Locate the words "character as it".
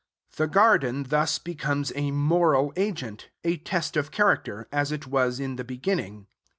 4.09-5.05